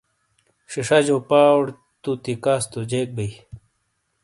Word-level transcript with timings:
شیشاجو 0.71 1.17
پاؤر 1.29 1.65
تو 2.01 2.11
تِیکاس 2.23 2.63
تو 2.71 2.79
جیک 2.89 3.09
بئیی۔ 3.15 3.31